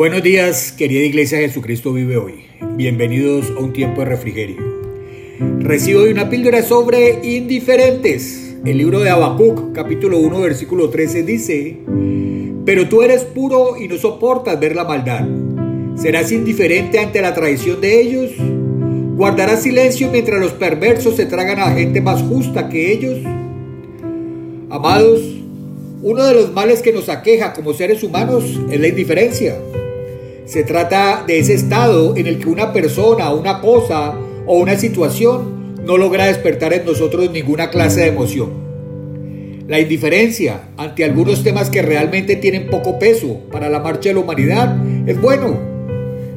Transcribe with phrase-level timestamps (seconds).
[0.00, 2.46] Buenos días, querida Iglesia Jesucristo vive hoy.
[2.74, 4.56] Bienvenidos a un tiempo de refrigerio.
[5.58, 8.56] Recibo hoy una píldora sobre indiferentes.
[8.64, 11.76] El libro de Habacuc, capítulo 1, versículo 13 dice:
[12.64, 15.28] Pero tú eres puro y no soportas ver la maldad.
[15.96, 18.30] ¿Serás indiferente ante la traición de ellos?
[19.16, 23.18] ¿Guardarás silencio mientras los perversos se tragan a gente más justa que ellos?
[24.70, 25.20] Amados,
[26.02, 29.58] uno de los males que nos aqueja como seres humanos es la indiferencia.
[30.50, 35.76] Se trata de ese estado en el que una persona, una cosa o una situación
[35.84, 38.50] no logra despertar en nosotros ninguna clase de emoción.
[39.68, 44.22] La indiferencia ante algunos temas que realmente tienen poco peso para la marcha de la
[44.22, 45.56] humanidad es bueno.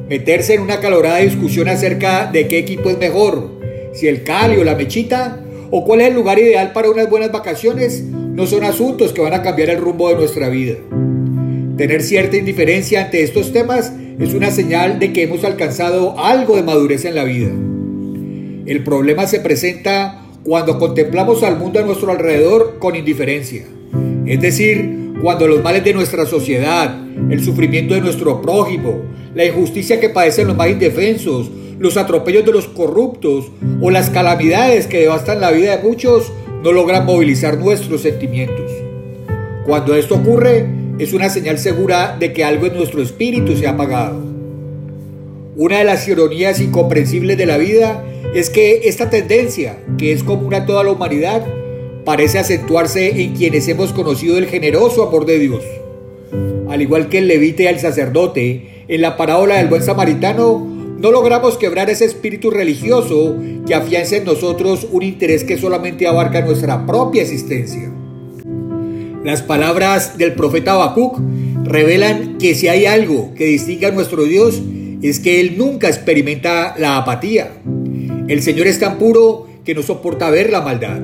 [0.08, 3.50] Meterse en una calorada discusión acerca de qué equipo es mejor,
[3.94, 5.40] si el Cali o la Mechita,
[5.72, 9.34] o cuál es el lugar ideal para unas buenas vacaciones, no son asuntos que van
[9.34, 10.76] a cambiar el rumbo de nuestra vida.
[11.76, 16.62] Tener cierta indiferencia ante estos temas es una señal de que hemos alcanzado algo de
[16.62, 17.50] madurez en la vida.
[18.66, 23.64] El problema se presenta cuando contemplamos al mundo a nuestro alrededor con indiferencia.
[24.26, 26.96] Es decir, cuando los males de nuestra sociedad,
[27.30, 29.02] el sufrimiento de nuestro prójimo,
[29.34, 34.86] la injusticia que padecen los más indefensos, los atropellos de los corruptos o las calamidades
[34.86, 38.70] que devastan la vida de muchos no logran movilizar nuestros sentimientos.
[39.66, 40.66] Cuando esto ocurre,
[40.98, 44.22] es una señal segura de que algo en nuestro espíritu se ha apagado.
[45.56, 50.54] Una de las ironías incomprensibles de la vida es que esta tendencia, que es común
[50.54, 51.44] a toda la humanidad,
[52.04, 55.64] parece acentuarse en quienes hemos conocido el generoso amor de Dios.
[56.68, 61.58] Al igual que el levite el sacerdote, en la parábola del buen samaritano, no logramos
[61.58, 67.22] quebrar ese espíritu religioso que afianza en nosotros un interés que solamente abarca nuestra propia
[67.22, 67.90] existencia.
[69.24, 71.18] Las palabras del profeta Habacuc
[71.64, 74.60] revelan que si hay algo que distingue a nuestro Dios
[75.00, 77.52] es que Él nunca experimenta la apatía.
[78.28, 81.00] El Señor es tan puro que no soporta ver la maldad.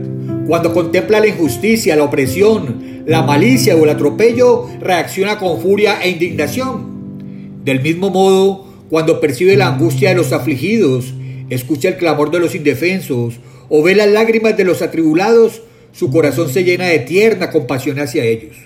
[0.47, 6.10] Cuando contempla la injusticia, la opresión, la malicia o el atropello, reacciona con furia e
[6.10, 7.62] indignación.
[7.64, 11.14] Del mismo modo, cuando percibe la angustia de los afligidos,
[11.48, 15.62] escucha el clamor de los indefensos o ve las lágrimas de los atribulados,
[15.93, 18.56] su corazón se llena de tierna compasión hacia ellos.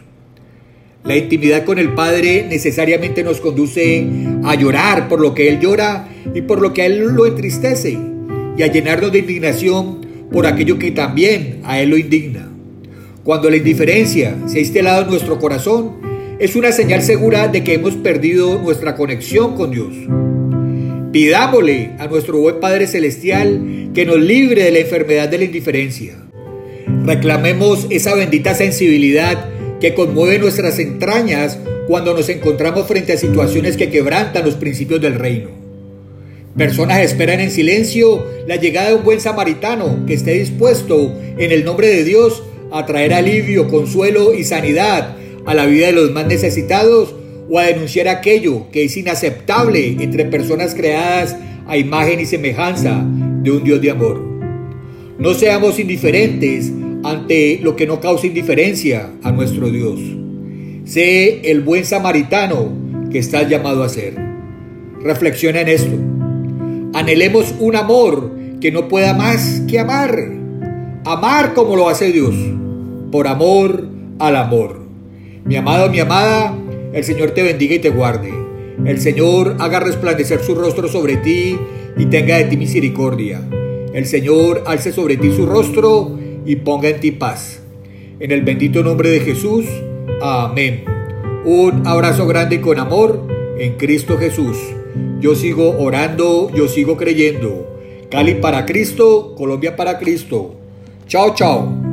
[1.04, 4.06] La intimidad con el Padre necesariamente nos conduce
[4.42, 7.98] a llorar por lo que Él llora y por lo que a Él lo entristece,
[8.56, 10.00] y a llenarnos de indignación
[10.32, 12.50] por aquello que también a Él lo indigna.
[13.22, 15.92] Cuando la indiferencia se ha instalado en nuestro corazón,
[16.38, 19.94] es una señal segura de que hemos perdido nuestra conexión con Dios.
[21.12, 26.23] Pidámosle a nuestro buen Padre Celestial que nos libre de la enfermedad de la indiferencia.
[27.04, 33.90] Reclamemos esa bendita sensibilidad que conmueve nuestras entrañas cuando nos encontramos frente a situaciones que
[33.90, 35.50] quebrantan los principios del reino.
[36.56, 41.66] Personas esperan en silencio la llegada de un buen samaritano que esté dispuesto, en el
[41.66, 42.42] nombre de Dios,
[42.72, 47.14] a traer alivio, consuelo y sanidad a la vida de los más necesitados
[47.50, 51.36] o a denunciar aquello que es inaceptable entre personas creadas
[51.66, 53.04] a imagen y semejanza
[53.42, 54.22] de un Dios de amor.
[55.18, 56.72] No seamos indiferentes
[57.04, 60.00] ante lo que no causa indiferencia a nuestro Dios.
[60.84, 62.72] Sé el buen samaritano
[63.10, 64.16] que estás llamado a ser.
[65.02, 65.96] Reflexiona en esto.
[66.94, 70.18] Anhelemos un amor que no pueda más que amar.
[71.04, 72.34] Amar como lo hace Dios.
[73.12, 73.86] Por amor
[74.18, 74.80] al amor.
[75.44, 76.56] Mi amado, mi amada,
[76.92, 78.32] el Señor te bendiga y te guarde.
[78.86, 81.58] El Señor haga resplandecer su rostro sobre ti
[81.96, 83.42] y tenga de ti misericordia.
[83.92, 87.60] El Señor alce sobre ti su rostro y ponga en ti paz.
[88.20, 89.66] En el bendito nombre de Jesús.
[90.22, 90.84] Amén.
[91.44, 93.26] Un abrazo grande y con amor
[93.58, 94.56] en Cristo Jesús.
[95.20, 97.76] Yo sigo orando, yo sigo creyendo.
[98.10, 100.54] Cali para Cristo, Colombia para Cristo.
[101.06, 101.73] Chao, chao.